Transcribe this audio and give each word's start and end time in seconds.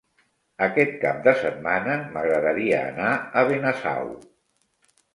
Aquest 0.67 0.95
cap 1.03 1.19
de 1.27 1.33
setmana 1.43 1.99
m'agradaria 2.15 2.83
anar 2.89 3.15
a 3.15 3.47
Benasau. 3.55 4.15